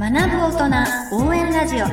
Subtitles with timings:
[0.00, 1.86] 学ぶ大人応援ラジオ。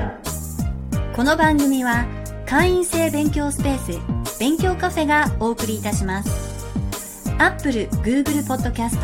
[1.15, 2.05] この番組は
[2.45, 7.33] 会員制勉強スペース勉強カフェがお送りいたします。
[7.39, 8.99] アップル、Google Podcast、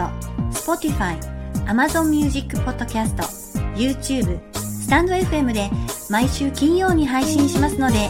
[0.52, 1.18] Spotify、
[1.66, 3.16] Amazon Music Podcast、
[3.76, 5.72] YouTube、スタンド FM で
[6.12, 8.08] 毎週金曜に配信しますので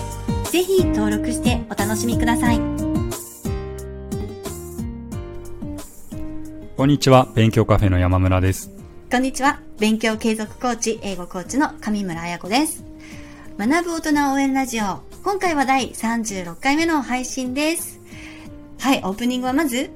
[0.52, 2.60] ぜひ登録してお楽しみください。
[6.76, 7.30] こんにちは。
[7.34, 8.81] 勉強カフェの山村です。
[9.12, 9.60] こんにちは。
[9.78, 12.86] 勉強継続コーチ、英語コーチの上村彩子です。
[13.58, 15.02] 学ぶ大人応援ラジオ。
[15.22, 18.00] 今回は第36回目の配信です。
[18.80, 19.90] はい、オープニングはまず、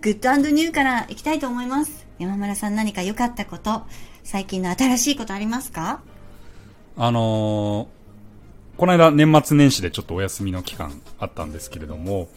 [0.00, 2.06] グッドニューからいきたいと思います。
[2.18, 3.82] 山村さん何か良かったこと、
[4.24, 6.00] 最近の新しいことありますか？
[6.96, 12.30] あのー、この間年末年始でちょっとお休みの期間あったんですけれども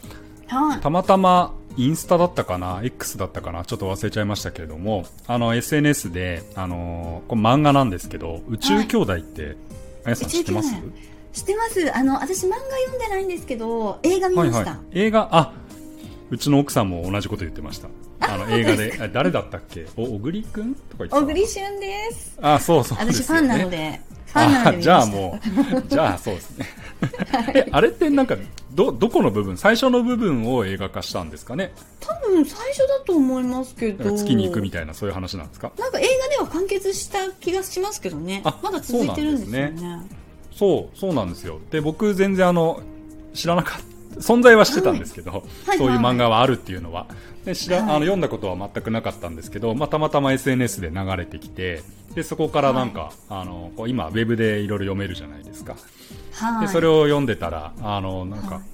[0.46, 0.80] はい。
[0.80, 9.56] たまたまインスタだったかな X だったかなちょっと忘れちゃいましたけれどもあの SNS で、あのーこれ漫画なんですけど宇宙兄弟って、
[10.04, 10.72] あやさん知ってます？
[11.32, 11.94] 知ってます。
[11.94, 14.56] あの、私漫画読んでないんですけど、映画見ました。
[14.56, 15.52] はいはい、映画あ
[16.30, 17.88] うちの奥さんも同じこと言ってました。
[18.20, 19.86] あの映画で あ誰だったっけ？
[19.96, 20.74] お小栗くん？
[20.74, 21.16] とか言ってた。
[21.20, 22.38] 小栗旬です。
[22.42, 22.98] あそうそう。
[22.98, 25.38] ね私ファンなので、ファンなのでじゃあも
[25.78, 26.66] う、じゃあそうですね。
[27.54, 28.36] え、あれってなんか、
[28.72, 31.72] ど、どこの部分、最初の部分を映画化したんですかね？
[32.00, 34.10] 多分最初だと思いますけど。
[34.16, 35.70] 月に行くみたいな、そういう話なんですか？
[35.78, 38.40] なんか映画では完結した気がしますけどね。
[38.44, 40.02] あまだ続いてるんですよね。
[40.52, 41.60] そう、そうなんですよ。
[41.70, 42.80] で、僕全然あの、
[43.34, 43.84] 知らなかった、
[44.18, 45.78] 存在はしてたんですけど、はい。
[45.78, 47.06] そういう漫画はあるっていうのは。
[47.44, 47.84] で知ら、はい。
[47.84, 51.82] あの読んだことは全くなかったんですけど、まあ、たまたま SNS で流れてきて、
[52.14, 55.76] で、そこからなんか、あの、こう今、ウェブでいろいろ読めるじゃないですか。
[56.32, 56.66] はい。
[56.66, 58.64] でそれを読んでたらあのなんか、はい。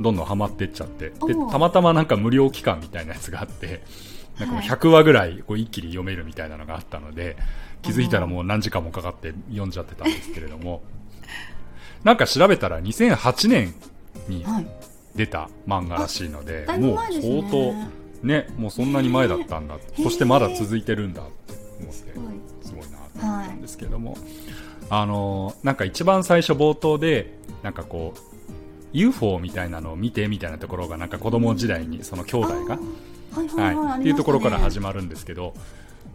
[0.00, 1.10] どんどんハマってっちゃって。
[1.10, 1.14] で
[1.50, 3.82] たまたまなんか無料期間みたいなやつがあって
[4.38, 7.36] なんかもうはい100話ぐらいこう一気に読めるみたいなのがあったので
[7.82, 10.82] 気づいたらもう何時間もかかって読んじゃってたんですけれども。
[12.02, 13.74] なんか調べたら2008年
[14.28, 14.66] にはい。
[15.14, 19.78] 出た漫画らしいので、あだいぶもう相当ねもうそんなに前だったんだ。
[19.78, 20.02] ー。
[20.02, 21.92] そしてまだ続いてるんだって思って
[22.66, 24.16] すごいなと思ったんですけども、
[24.90, 28.20] あのなんか一番最初冒頭でなんかこう
[28.92, 32.78] UFO みたいなのを見てみたいなところがなんか子供時代にその兄弟が、
[33.34, 35.54] はいっていうところから始ままるんですけど、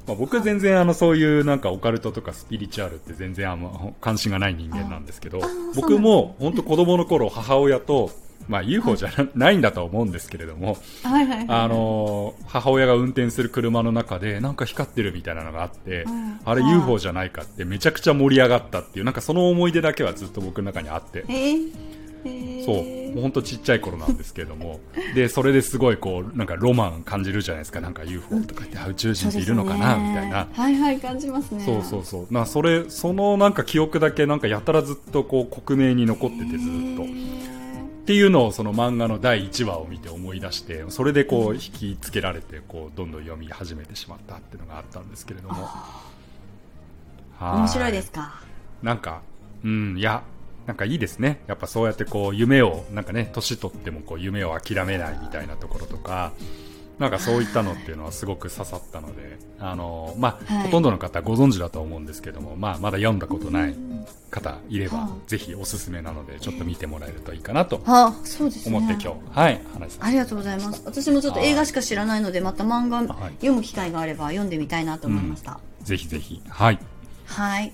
[0.08, 5.42] まあ、僕全然あのそういうなんかオカルトとかスピリチュアルって全然あの関心がない人間なんですけど
[5.76, 8.12] 僕も本当子供の頃母親と
[8.48, 10.78] まあ UFO じゃなないんだとは思うんですけれども。
[11.48, 16.72] あのー母親が運転する車の中でなんか光ってるみたいなのがあって、うんあれはい。
[16.74, 21.26] UFO じゃないかってめちゃくちゃ盛り上がったっていうなんかその思い出だけはずっと僕の中にあって
[22.66, 23.22] そう。
[23.22, 24.80] 本当ちっちゃい頃なんですけれども。
[25.16, 27.82] でそれですごいこうなんかロマン感じるじゃないですか。
[27.82, 30.10] なんか UFO とか言って、あ宇宙人っているのかな、ね。
[30.10, 30.48] みたいな。
[30.52, 31.64] はいはい、感じますね。
[31.66, 32.34] そうそうそう。
[32.34, 37.04] なそれそのなんか記憶だけなんかやたらずっとこう克明に残っててずっと。
[37.04, 45.70] っていうのをその漫画の第1話を見て思い出してそれでこう引きつけられてこうどんどん読み始めてしまったっていうのがあったんですけれども。
[47.40, 48.42] 面白いですすか。
[48.82, 49.22] なんか
[49.64, 50.24] うんいや
[50.70, 56.32] なんかいいですねやっぱそうやってこう夢をなんかね年取ってもこう夢を諦めないみたいなところとか
[57.00, 63.76] なんかそういったのっていうのはすごく刺さったのであのまあ、はいほとんどの方ご存知だと思うんですけどもまあまだ読んだことない
[64.30, 68.78] 方いれば、はぜひおすすめなのでちょっと見てもらえるといいかなとあ、そうですね。
[68.78, 70.84] 思って今日、はい、話ありがとうございます。
[70.86, 75.60] 私もちょっと映画しか知らないので、また漫画はい読む機会があれば読んでみたいなと思いました。
[75.82, 76.80] ぜひぜひ、はい。
[77.26, 77.74] はい。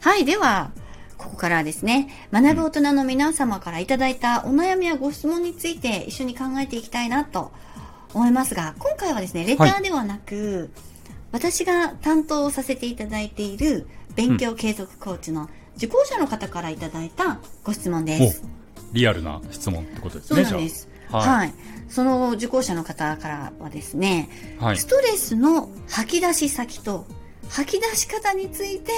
[0.00, 0.70] はい、では、
[1.18, 7.50] ここからはですね、学ぶ大人の皆様からいただいたお悩みやご質問について一緒に考えていきたいなと
[8.14, 10.70] 思いますが、今回はですね、レターではなく、
[11.32, 18.42] 私が担当させていただいている勉強継続コーチの受講者の方からいただいたご質問です。
[18.92, 20.88] リアルな質問ってことですそうね、なんです。
[21.10, 21.20] は。
[21.20, 21.52] はい
[21.88, 24.28] その受講者の方からはですね、
[24.60, 27.06] はいストレスの吐き出し先と
[27.48, 28.92] 吐き出し方について、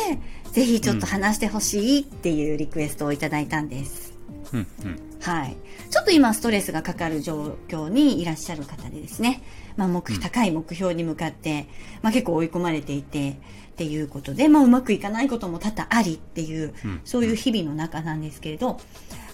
[0.52, 4.12] ぜひちょっと話してほしいっていうリクエストをいただいたんです。
[4.52, 5.00] うん、うん。
[5.20, 5.56] はい。
[5.90, 9.42] ちょっと今ストレスがかかる状況にいらっしゃる方でですね、
[9.76, 11.66] まあ目、うん高い目標に向かって、
[12.02, 13.34] まあ結構追い込まれていて、っ
[13.80, 18.78] ていうことで、まあうまくいかないことも多々ありっていう、うんそういう日々の中なんですけれど、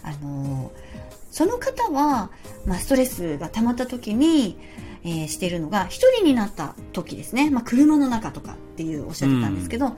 [0.02, 2.30] あのーその方は、
[2.64, 4.58] まあストレスが溜まった時に、
[5.06, 7.48] えーしてるのが、一人になった時ですね。
[7.50, 9.92] まあ車の中とかっていうおっしゃってたんですけど、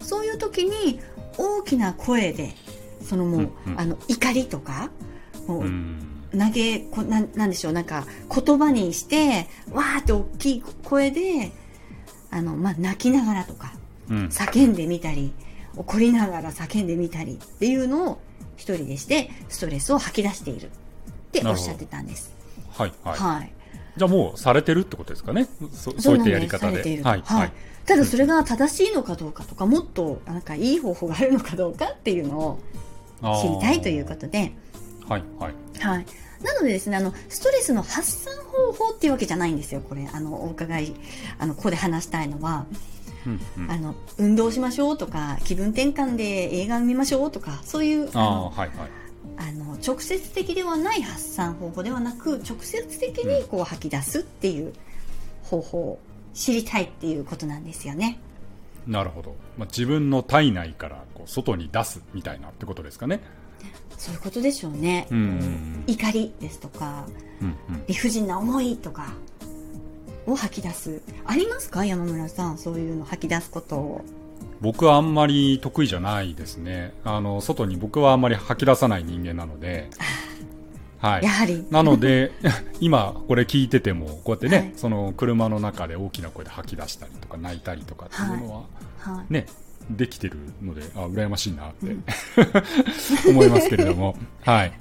[0.00, 1.00] そういう時に
[1.36, 2.54] 大きな声で、
[3.04, 4.90] そのもう、うんうんあの、怒りとか、
[5.46, 6.08] もう、うん。
[6.32, 11.52] 投げこなんなんでしょうなんか言葉にしてわーって大きい声で
[12.30, 13.74] あの、まあ、泣きながらとか
[14.08, 15.34] うん叫んでみたり、
[15.76, 18.20] 怒りながら叫んでみたりっていうのを
[18.56, 20.70] 一人でして、ストレスを吐き出しているっ
[21.32, 22.32] ておっしゃってたんです。
[22.70, 23.52] はいはい、はい。
[23.96, 25.48] じゃあもうされてるってことですかね？
[25.72, 26.58] そそういったやり方で。
[26.58, 27.52] そうなんすされているとはいはい。
[27.84, 32.58] ただそれが正しいのかどうかとか、もっとなんかいい方法があるのかどうかっていうのを
[33.42, 34.52] 知りたいということで、
[35.06, 35.54] とはいはい。
[35.80, 36.06] はい。
[36.42, 40.08] なのでですね、あの、ストレスの発散方法っていうわけじゃないんですよ、これ。
[40.12, 40.94] あの、お伺い、
[41.38, 42.66] あの、ここで話したいのは、
[43.26, 43.70] うんうん。
[43.70, 48.78] あの、運動しましょうとか、気分転換で映画見ましょうとか、そういう、あの、はいはい
[49.86, 54.72] 直接的ではない発散方法ではなく、直接的にこう吐き出すっていう
[55.42, 55.98] 方法を
[56.34, 58.18] 知りたいっていうことなんですよね。
[58.86, 63.20] なるほど、まあ、自分の体内からこう外に出すみたいなってことですかね
[63.96, 65.06] そういうことでしょうね。
[65.10, 67.06] うん怒りですとか、
[67.40, 69.12] うんうん理不尽な思いとか
[70.26, 71.00] を吐き出す。
[71.24, 71.84] ありますか？
[71.84, 72.58] 山村さん。
[72.58, 74.04] そういうの吐き出すことを。
[74.62, 76.94] 僕はあんまり得意じゃないですね。
[77.04, 79.90] あの外に僕はあんまり吐き出さない人間なので。
[81.00, 81.24] はい。
[81.24, 81.66] やはり。
[81.68, 82.30] なので、
[82.80, 84.72] 今これ聞いてても、こうやってね、はい。
[84.76, 88.62] その車の中で大きな声で吐き出したりとか泣いたりとかっていうのは、
[88.98, 89.32] はい。
[89.32, 89.46] ね、
[89.90, 91.96] できてるので、あ、羨ましいなって、
[93.28, 94.72] 思いますけれども、はい。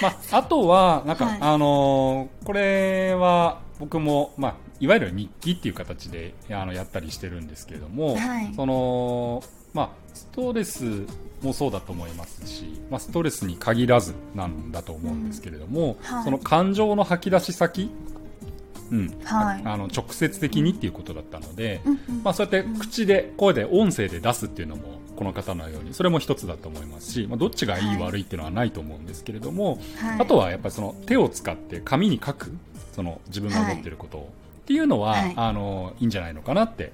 [0.00, 1.38] まあ、あとは、なんか、はい。
[1.42, 8.52] あのーこれは僕も、まあ、いわゆる日記っていう形で、あの、やったりしてるんですけれども、はい。
[8.54, 9.42] その、
[9.72, 11.06] まあ、ストレス
[11.42, 16.24] もそうだと思いますし、まあ、ストレスに限らずなんだと思うんですけれども、はい。
[16.24, 17.90] その感情の吐き出し先、
[18.90, 19.62] うん、はい。
[19.64, 22.22] あの直接的にっていうことだったので、うんうん。
[22.22, 28.02] まあ、そうやって口で声で音声で出すっていうのもこの方のようにそれも一つだと思いますし、まあ、どっちがいい、はい。
[28.02, 30.20] 悪いっていうのはないと思うんですけれども、はい。
[30.20, 32.52] あとはやっぱりその手を使って紙に書く
[32.92, 34.32] その自分が思ってることを、
[34.66, 35.32] っていうのは、はい。
[35.36, 36.90] あのいいんじゃないのかなって。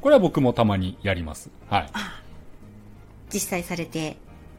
[0.00, 1.50] これは僕もたまにやります。
[1.68, 1.90] はい。
[3.34, 4.16] 実際されて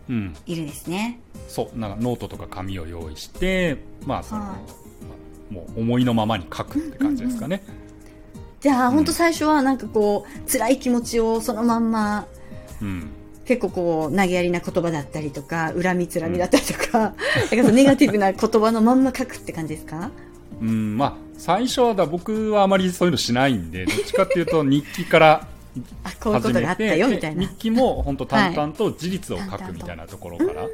[0.10, 1.22] うん、いるんですね。
[1.48, 1.80] そう。
[1.80, 4.58] なんかノートとか紙を用意して、まあそのあ
[5.50, 7.64] もう思いのままに書くって感じですかね。
[8.60, 8.96] じゃあ、うん。
[8.96, 12.28] 本当最初はなんかこう、辛い気持ちをそのまんま、
[12.82, 13.10] うん。
[13.46, 17.16] 結構こう、投げやりな言葉だったりとか、恨みつらみだったりとか、なんか
[17.50, 20.12] そのネガティブな言葉のまんま書くって感じですか？
[20.62, 25.48] うん、まあ、最初はだ僕はあまりそういうのしないんで、どっちかっていうと日記から
[26.04, 27.54] あ、こういうこ始めとがあったて、よ、みたいなで日。
[27.56, 30.68] 記も本当淡々と事実を書くみたいなところから。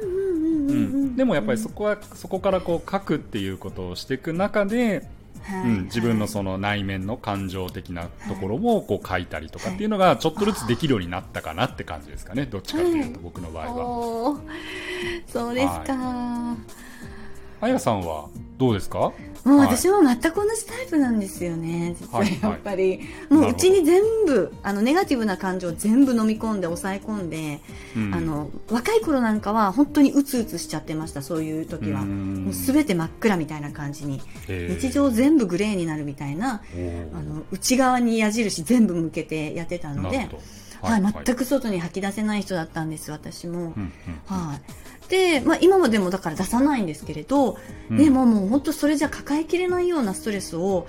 [1.16, 5.06] でもやっぱりそこは、そこからこう書くっていうことをしていく中で、
[5.42, 12.46] はいうん、自分のその内面の感情的なところもこう書いたりとかっていうのがちょっとずつできるようになったかなって感じですかね。
[12.46, 14.40] どっちかっていうと僕の場合は。
[15.28, 16.56] そうですか。
[17.60, 18.28] あやさんは
[18.58, 19.12] どうですか？
[19.46, 22.98] もうはい私も全く同じタイプなんですよね、実ははいやっぱり。
[22.98, 27.60] なるほどもううちに全部、あの、ネガティブな感情を全部飲み込んで抑え込んで、
[27.96, 32.00] うんあの、若い頃なんかは本当にうつうつしちゃってました、そういう時は。
[32.00, 34.20] うんもうすべて真っ暗みたいな感じに。
[34.48, 36.62] 日常全部グレーになるみたいな、
[37.14, 40.42] あの、内側に矢印全部向けてやってたのでなるほ、ど。
[40.88, 43.58] はい、全く外に吐き出せない人だったんです、私も。
[43.58, 43.92] うんうん
[44.26, 44.60] はい。
[45.08, 47.58] で、まあ今までもだから出さないんですけれど、
[47.90, 47.96] うん。
[47.96, 50.86] でももう本当それじゃ抱えきれないようなストレスを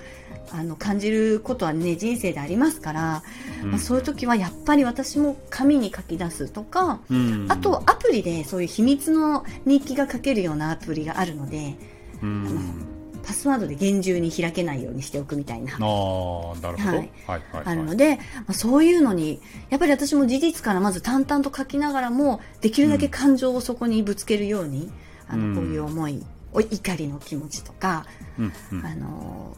[0.50, 3.22] あの感じることはね、人生でありますから、
[3.62, 3.70] うん。
[3.70, 7.46] まあ、そういう時はやっぱり私も紙に書き出すとか、うん。
[7.48, 11.76] あとアプリでそういう秘密の日記が書けるようなアプリがあるので、
[12.22, 12.97] うん
[13.28, 15.74] パスワードで厳重に開けないようにしておくみたいな。
[15.74, 16.96] ああ、なるほど。
[16.96, 17.62] はい、はい、はい。
[17.62, 24.90] あるので、まあ、そういうのに、やっぱり私も事実からまず淡々と書きながらも、できるだけ感情をそこにぶつけるように、
[25.28, 28.06] あうんの、こういう思い、お怒りの気持ちとか、
[28.38, 29.54] うんうんあの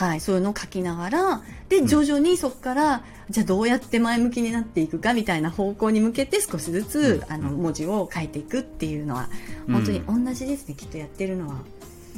[0.00, 9.28] ーはい、そういうのを書きながら、で、徐々にそこから、じゃあどうやって前向きになっていくかみたいな方向に向けて少しずつ、うんあの、文字を書いていくっていうのは、
[9.68, 11.54] うん本当に同じですね、きっとやってるのは。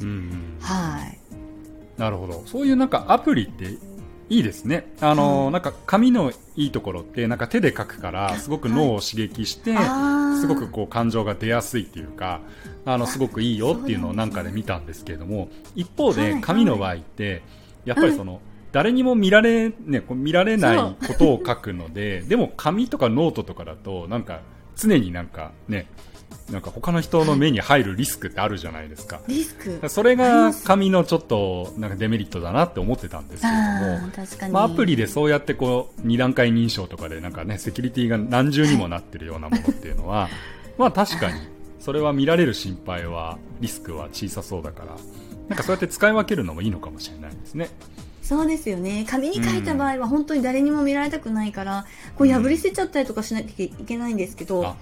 [0.01, 0.57] うんうん。
[0.59, 1.19] はい。
[1.97, 2.43] なるほど。
[2.45, 3.77] そういうなんかアプリって
[4.29, 4.93] いいですね。
[5.01, 5.53] あの、はい。
[5.53, 10.41] なんか紙のいいところってなんか手で書くからすごく脳を刺激して、あー。
[10.41, 12.41] すごくこう感情が出やすいっていうか、
[12.85, 17.41] あの、すごくいいよっていうのをなんかで見たんですけれども、一方ではい紙の場合って、
[17.85, 24.41] やっぱりその、誰にも見られ、ね、こう見られないことを書くので、でも紙とかノートとかだと、なんか
[24.75, 25.87] 常になんかね、
[26.51, 29.19] なんか他の人の目に入るリスクってあるじゃないですか。
[29.27, 29.89] リスク？
[29.89, 34.53] それが紙のちょっとなんかデメリットだなって思ってたんですけれどあもー、確かに。
[34.53, 40.29] まあ、アプリでそうやってこう二段階認証とかでなんかねセキュリティが何重にもなってるようなものっていうのは
[40.77, 41.39] まあ確かに
[41.79, 44.95] それは見られる心配はリスクは小さそうだから
[45.49, 47.69] なんかそうやって使い分けるのもいいのかもしれないですね。
[48.21, 51.85] そうですよね紙に書いた場合は本当に誰にも見られたくないから、
[52.15, 54.75] こう破り捨てちゃったりとかしなきゃいけないんですけど、あ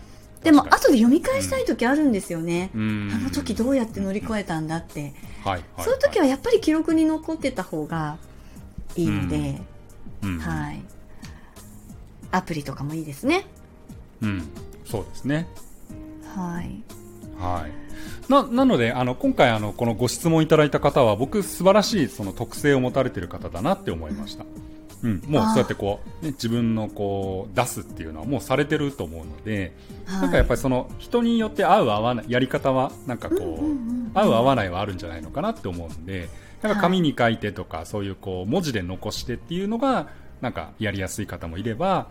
[0.43, 3.11] でも後で読み返したい時あるんですよね、にうん。
[3.13, 8.17] あの時どうやって乗り越えたんだって、はいはいそういう時はやっぱり記録に残ってた方が
[8.95, 9.61] いいので、
[10.23, 10.39] うん。
[10.39, 10.81] はい、
[12.31, 13.45] アプリとかもいいですね。
[14.21, 14.49] うん、
[14.85, 15.47] そうですね。
[16.35, 16.83] はい、
[17.37, 17.83] はい。
[18.31, 24.43] な、なので、あの、今回、あの、このご質問いただいた方は、僕、素晴らしい、その特性を持たれてる方だなって思いました。
[24.43, 24.49] うん、
[25.07, 25.47] もうあー。
[25.49, 29.73] そうやってこう、ね、自分のこう、出すっていうのはもうされてると思うので、
[30.05, 36.29] はい、なんかやっぱりその、人によって合う合わない、やり方は、なんかこう、うんうんうん合う合わないはあるんじゃないのかなって思うんで、
[36.61, 40.07] なんか紙に書いてとか、そういうこう、文字で残してっていうのが、
[40.41, 42.09] なんかやりやすい方もいれば、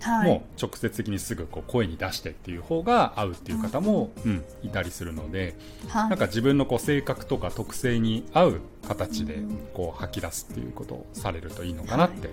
[0.00, 5.56] はい、もう直接的にすぐこう声に出してっていう方が合うっていう方も、うん、いたりするので、
[5.88, 6.10] はい。
[6.10, 9.60] なんか自分のこう性格とか特性に合う形でうん。
[9.74, 12.30] こう吐き出すっていうことをされるといいのかなって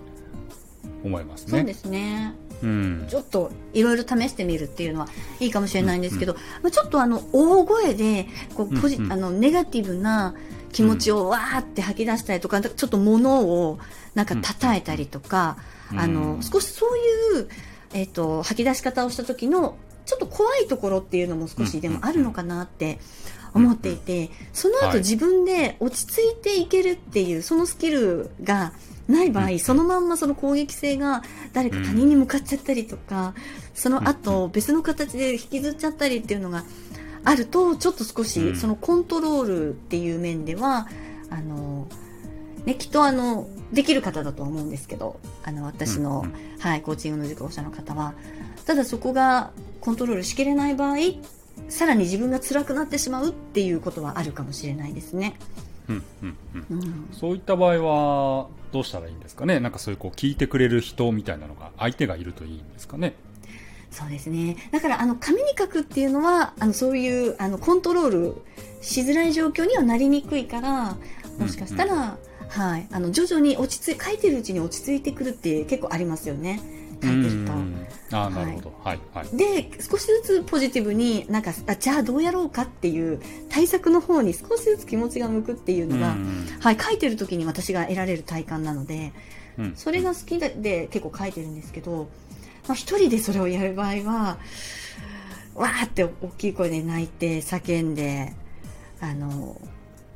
[1.04, 1.60] 思いますね。
[1.60, 2.34] そうですね。
[2.64, 3.06] うん。
[3.10, 5.08] ちょっといろいろ試してみるっていうのは
[5.40, 6.34] いいかもしれないんですけど、
[6.64, 9.14] まあ、ちょっとあの大声でこうポジ、うんうん。
[9.14, 10.36] あのネガティブな
[10.72, 13.80] 気持ちをわーって吐き出したりとか、ちょっと物を
[14.16, 15.58] なんか叩いたりとか、
[15.92, 16.00] うん。
[16.00, 17.50] あの少しそういう、
[17.94, 23.00] えっと吐き出し方をした時のちょっと怖いところっていうのも少しでもあるのかなって
[23.54, 24.90] 思っていて、そのはい。
[24.90, 28.74] 後自分で落ち着いていけるっていうそのスキルが
[29.08, 29.60] ない場合、うん。
[29.60, 33.34] そのまんまその攻撃性が誰か他人に向かっちゃったりとか、
[33.74, 36.64] その後別の形で引きずっちゃったりっていうのが
[37.30, 38.56] あるとちょっと少しうん。
[38.56, 40.88] そのコントロールっていう面では
[41.30, 41.88] あの、
[42.66, 48.14] ね、きっとあのできる方だとは思うんですけどあの私の、うんはい、コーチングの受講者の方は
[48.66, 50.98] ただそこがコントロールしきれない場合
[51.68, 55.38] さらに自分が辛くなってしまうっていうことはあるかもしれないですね。
[55.90, 56.38] うんうん
[56.72, 56.80] うん。
[56.80, 57.10] うん。
[57.12, 59.60] そういった場合はどうしたらいいんですかね？
[59.60, 63.16] なんかそういうこう聞いてくれる人みたいなのが相手がいるといいんですかね？
[63.98, 64.58] そうですね。
[64.72, 68.36] だから、あの、紙に書くっていうのは、あの、そういう、あの、コントロール
[68.80, 70.96] しづらい状況にはなりにくいから、
[71.40, 76.62] もしかしたら、はい、あの、徐々に落ち着い、書いてるうちに落ち着いてくるって結構ありますよね。
[77.02, 77.54] 書いてると。
[77.54, 77.88] うん。
[78.12, 78.74] ああなるほど。
[78.84, 79.36] はいはい。
[79.36, 89.12] で、少しずつポジティブになんか、あ、じゃあどうやろうかっていう対策の方に少しずつ気持ちが向くっていうのが、うんはい、書いてる時に私が得られる体感なので、
[89.58, 89.76] うん。
[89.76, 92.08] それが好きでで結構書いてるんですけど、
[92.68, 94.38] まあ、一人でそれをやる場合は
[95.56, 98.34] わーって大きい声で泣いて叫んで
[99.00, 99.60] あの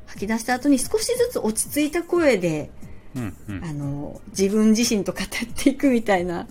[0.06, 2.70] 吐き出した後に少しずつ落ち着いた声で
[3.14, 3.64] うんうん。
[3.64, 6.46] あの自分自身と語っていくみたいな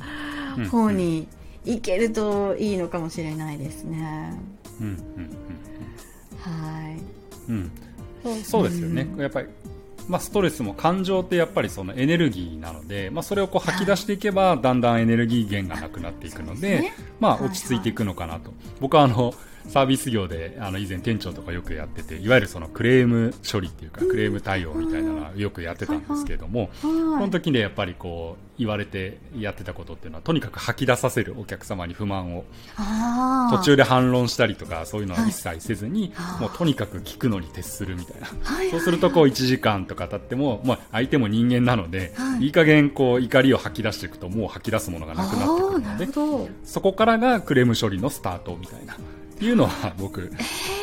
[0.58, 1.28] うん方に
[1.66, 4.38] いけるといいのかもしれないですね。
[6.40, 7.72] はいうんうん。
[8.24, 9.22] そうそうですよね、うん。
[9.22, 9.48] やっぱり、
[10.12, 16.92] まあ、ストレスも感情ってやっぱりそのエネルギーなので、まあ、それをこう吐き出していけば、だんだんエネルギー源がなくなっていくので、
[17.22, 18.52] まあ、はい落ち着いていくのかなと、
[18.82, 19.34] 僕はあの
[19.68, 26.88] サービス業であの以前店長とかよくやってていわゆるそのクレーム処理っていうか、クレーム対応みたいなのはよくやってたんですけれども、はいそ
[27.28, 32.46] の時でやっぱりこう言われてやってたことっていうのはとにかく吐き出させるお客様に不満を
[33.52, 42.46] 途中で反論したりとかそういうのは一切せずに、はいもうとにかく聞くのに徹するみたいな、はいそうするとこう1時間とか経っても、まあ、相手も人間なので、はい。
[42.46, 48.98] い、い加減こう怒りを吐き出していくともう吐き出すものがなくなってくるのでそこからがクレーム処理のスタートみたいな。
[49.42, 50.32] っていうのは僕、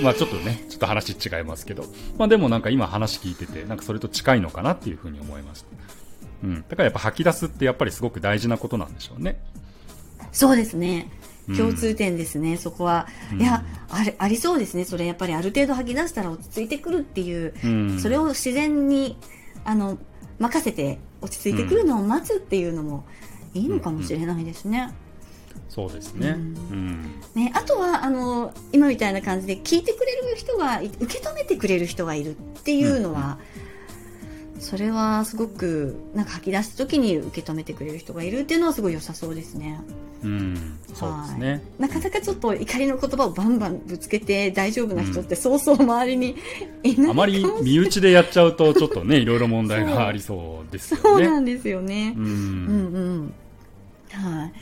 [0.03, 1.85] まあちょっとね、ちょっと話違いますけど、
[2.19, 5.69] まあでもなんか今話聞いてて、なんかそれと近いのかなっていうふうに思いました。
[6.43, 6.55] うん。
[6.57, 9.41] だからやっぱ吐き出すってやっぱりすごく大事なことなんでしょうね。
[10.33, 11.09] そうですね
[11.49, 18.01] うん共通点ですね、そこは、うんいやあれありそうですねそれやっぱりある程度吐き出したら落ち着いてくるっていう、うん。
[18.01, 19.17] それを自然に
[19.65, 19.99] あの
[20.41, 23.07] 任せて落ち着いてくるのを待つっていうのも
[23.55, 24.93] いいのかもしれないですね。
[25.69, 26.31] そうですね。
[26.31, 27.21] ううんん。
[27.35, 32.35] ね、あとはあの今みたいな感じで聞いてくれる人がい受け止めてくれる人がいるっ
[32.65, 33.39] ていうのは、
[34.61, 39.81] それはすごくなんか吐き出した時に受け止めてくれる人がいるっていうのはすごい良さそうですね。
[40.25, 40.79] うん。
[40.95, 41.63] そうですね。
[41.79, 46.37] なかなかちょっと怒りの言葉をバンバンぶつけて大丈夫な人ってそうそう周りに
[46.83, 51.03] いないかもあまり身内でやっちゃうと、ちょっとね、いろいろ問題がありそうですよね。
[51.03, 52.15] そうなんですよね。
[52.17, 52.21] う。
[52.21, 53.35] うんんうん。
[54.11, 54.53] はい。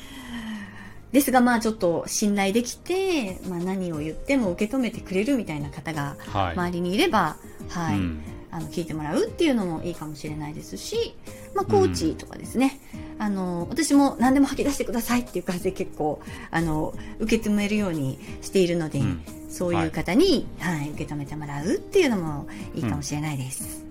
[1.12, 6.52] ですが、まあちょっと信頼できて、まあ何を言っても受け止めてくれるみたいな方がはい。
[6.52, 7.36] 周りにいれば、
[7.68, 8.22] はい、うん。
[8.50, 11.14] あの聞いてもらうっていうのもいいかもしれないですし、
[11.54, 12.80] まあコーチとかですね、
[13.18, 16.20] あの、私も何でも吐き出してくださいっていう感じで結構、
[16.50, 19.22] あの、受け止めるようにしているので、うん。
[19.48, 23.84] そういう方に、はい、受け止めてもらうっていうのもいいかもしれないです。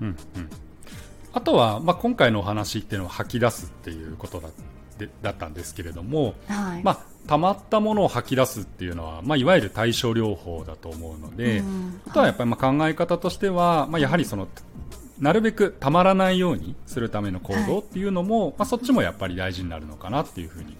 [0.00, 0.08] うん。
[0.08, 0.16] うん。
[1.32, 4.48] あとは、まあ、今回のお話っていうのは吐き出すっていうことだ
[4.98, 6.82] でだったんですけれども、はい。
[6.82, 14.46] まあ、溜まったものを吐き出すっていうのは、まあ、いわゆる対症療法だと思うので、うんあとはやっぱりまあ考え方としては、まあ、やはりその
[15.20, 20.76] なるべくたまらないようにするための行動っていうのも、まあ、そっちもやっぱり大事になるのかなっていうふうに、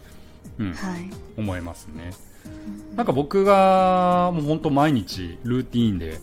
[0.59, 1.11] うんはい。
[1.37, 2.13] 思いますね。
[2.95, 6.19] なんか僕がもう本当毎日ルーティーンで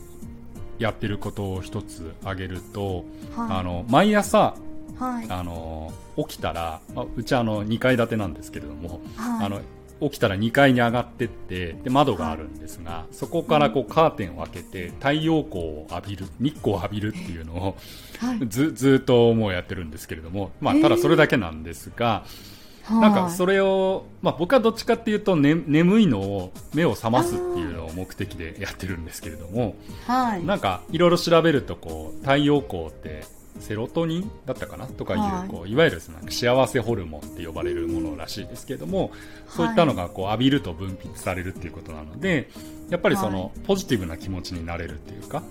[0.77, 3.05] やってることを一つ挙げると、
[3.35, 3.57] はい。
[3.59, 4.55] あの毎朝
[4.99, 5.25] はい。
[5.29, 5.91] あの
[6.27, 9.45] 起きたら、まあうちあの2階建てなんですけれども、はい。
[9.45, 9.61] あの
[10.01, 17.77] 起きたら2階に上がってってで窓があるんですが、そこからこうカーテンを開けて太陽光を浴びる日光を浴びるっていうのを
[18.19, 18.39] はい。
[18.47, 22.25] ずずーっともうやってるんですけれども、まあ、ただそれだけなんですが、
[22.89, 29.75] なんかそれ、れを、まあ、僕はどっちかっていうと、ね、眠いのを目を覚ますっていうのを目的でやってるんですけれども
[30.07, 30.45] はい。
[30.45, 33.23] なんかいろいろ調べるとこう太陽光って
[33.59, 34.87] セロトニンだったかな？
[34.87, 35.47] とかいう,、はい。
[35.47, 39.11] い、こういわゆるその幸せホルモンって呼ばれるものらしいですけれども、
[39.47, 42.49] そういったのがこう浴びると分泌されるっていうことなので
[42.89, 43.51] やっぱりその、はい。
[43.65, 45.43] ポジティブな気持ちになれるっていうか、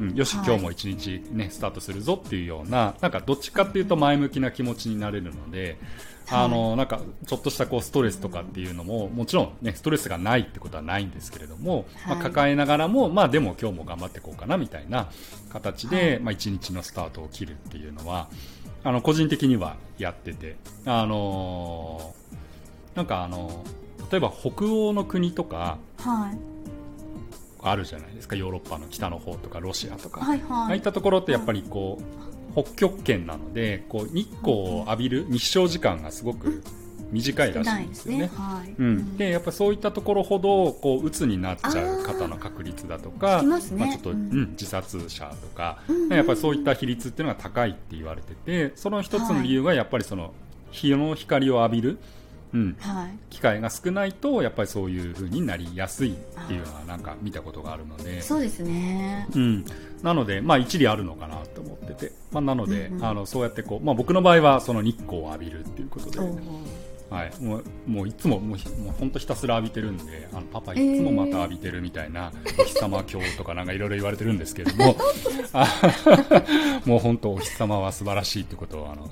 [0.00, 5.78] うん、よし、はい今日も一日、ね、スタートするぞっていうようななんかどっちかっていうと前向きな気持ちになれるので。
[6.30, 15.10] あのなんかちょっとしたこうストレスとかっていうのももちろん、ね、ストレスがないってことはないんですけれども、まあ、はい抱えながらも、まあ、でも今日も頑張っていこうかなみたいな
[15.50, 18.30] 形で、はいまあ、一日のスタートを切るっていうのは
[18.84, 22.24] あの個人的にはやってて、あのー
[22.94, 23.64] なんかあの
[24.10, 26.53] 例えば北欧の国とかはい。
[27.70, 30.38] あるじゃないですかヨーロッパの北の方とかロシアとか、はい。
[30.40, 30.80] はいああいっ。
[30.80, 32.00] たところってやっぱりこ
[32.56, 36.62] う北極圏なのでこう日光を浴びる日照時間がすごく
[37.10, 38.30] 短いらしいんですよね。
[38.34, 38.74] はい。
[38.78, 50.32] うん、でやっぱそういったところほどこう鬱になっちゃう方の確率だとかますねあ、ちょっと、ううんん自殺者とか、うんやっぱりそういった比率っていうのが高いって言われててその一つの理由がやっぱりその
[50.70, 51.98] 日の光を浴びる、
[52.54, 53.18] うん、はい。
[53.30, 58.22] 機会が少ないとやっぱりそういう風になりやすいっていうのはなんか見たことがあるので。
[58.22, 59.28] そうですね。
[59.34, 59.64] うん、
[60.02, 66.20] なので、まあ、一理あるのかなと思ってて、まあ、なので、うんうんあのそうやってこう、まあ、僕の場合はその日光を浴びるっていうことで、
[67.14, 74.96] はい、もうもういつももうひもう本当ひたすら浴びてるんであのパパいつもまた浴びてるみたいな、お日様今日とかなんかいろいろ言われてるんですけれども
[75.54, 75.66] あ
[76.84, 79.08] もう本当お日様は素晴らしいってことをあのあの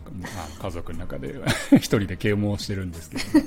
[0.60, 1.36] 家族の中で
[1.76, 3.46] 一人で啓蒙してるんですけど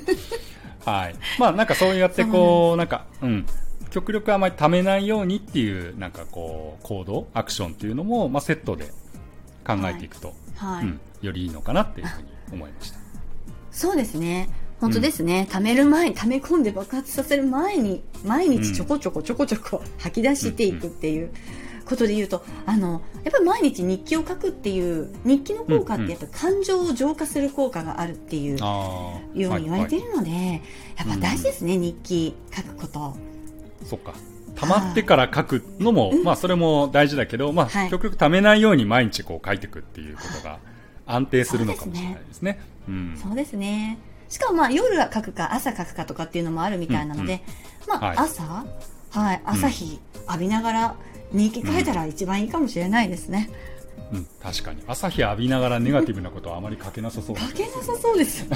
[0.86, 3.46] はい、まあなんかそうやってこうなんかうん。
[3.90, 8.90] 極力あまりためないようにっていうなんかこう行動アクションっていうのも、まあ、セットで
[9.66, 10.84] 考えていくと、はい。
[10.84, 13.05] うん、よりいいのかなっていうふうに思いました。
[13.76, 14.48] そうですね。
[14.80, 15.46] 本当ですね。
[15.50, 21.30] 溜める前に、溜め込んで爆発させる前に、毎日ちょこちょこちょこちょこ吐き出していくっていう
[21.84, 29.40] ことで言うと、あの、やっぱり毎日日記を書くっていう、日記の効果ってやっぱ感情を浄化する効果があるっていう、あー。
[29.42, 30.30] ように言われていはるので、
[30.96, 33.14] やっぱ大事ですね、日記書くこと。
[33.84, 34.14] そっか。
[34.54, 37.90] 溜まってから書くのも、まあそれも大事だけど、まあはい。
[37.90, 40.60] 極力溜めないように毎日こう書いていくっていうことが
[41.06, 42.60] 安定するのかもしれないですね。
[42.88, 43.98] うんそうですね。
[44.28, 47.42] しかもまあ夜は書くか朝書くかとかっていうのもあるみたいなので、
[47.88, 48.66] まあはい朝、
[49.10, 50.96] はい、朝日浴びながら
[51.32, 53.50] 日記書いたら一番いいかもしれないですね。
[54.12, 58.46] うん、確かに朝日浴びながらネガティブなことはあまり書けなさそうな書けなさそうですよ。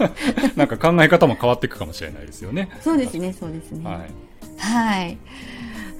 [0.56, 2.70] なんか考え方も変わっていくかもしれないですよね。
[2.82, 3.88] そうですね、そうですね。
[3.88, 4.10] はい。
[4.58, 5.18] はい。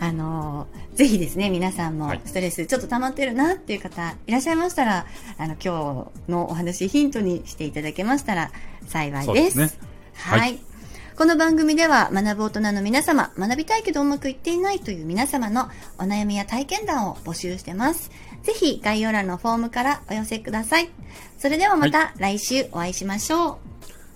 [0.01, 5.07] あのーぜひですね、皆さんもはいストレスちょっと溜まってるなっていう方いらっしゃいましたら、
[5.39, 8.51] あの、今日のお話ヒントにしていただけましたら
[8.87, 9.59] 幸いです。
[9.59, 10.41] ですねはい。
[10.41, 10.71] はい
[11.17, 18.11] この番組では学ぶ大人の皆様、学びたいけどうまくいっていないという皆様のお悩みや体験談を募集してます。
[18.43, 20.89] ぜひ概要欄のフォームからお寄せください。
[21.37, 23.57] それではまた来週お会いしましょう。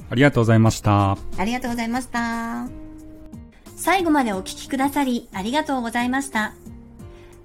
[0.08, 1.10] ありがとうございました。
[1.12, 2.83] ありがとうございました。
[3.84, 6.54] 最後までお聞きくださりありがとうございました。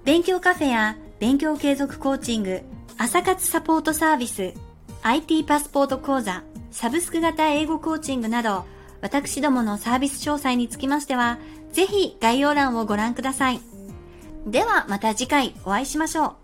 [0.06, 2.62] 勉強カフェや勉強継続コーチング、
[2.96, 4.54] 朝活サポートサービス、
[5.02, 8.64] IT パスポート講座、サブスク型英語コーチングなど、
[9.02, 11.36] 私どものサービス詳細につきましては、
[11.74, 13.60] ぜひ概要欄をご覧ください。
[14.46, 16.39] ではまた次回お会いしましょう。